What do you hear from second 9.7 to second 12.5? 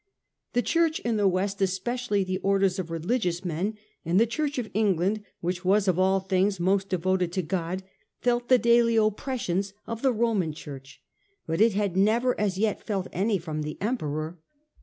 of the Roman Church, but it had never